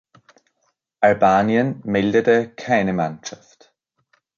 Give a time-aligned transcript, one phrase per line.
[0.99, 3.71] Albanien meldete keine Mannschaft.